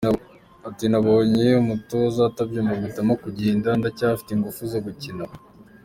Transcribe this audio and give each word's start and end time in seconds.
Ati“Nabonye 0.69 1.47
umutoza 1.61 2.21
atabyumva 2.25 2.73
mpitamo 2.81 3.13
kugenda, 3.23 3.69
ndacyafite 3.79 4.29
ingufu 4.33 4.61
zo 4.71 4.79
gukina. 4.85 5.25